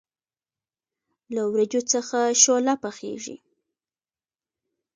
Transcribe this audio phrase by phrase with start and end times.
[1.35, 3.35] له وریجو څخه شوله پخیږي.